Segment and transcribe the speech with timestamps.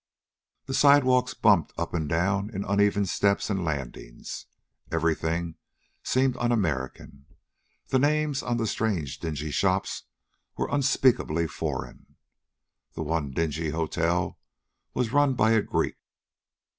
[0.65, 4.47] The sidewalks bumped up and down in uneven steps and landings.
[4.91, 5.57] Everything
[6.01, 7.27] seemed un American.
[7.89, 10.05] The names on the strange dingy shops
[10.57, 12.15] were unspeakably foreign.
[12.95, 14.39] The one dingy hotel
[14.95, 15.97] was run by a Greek.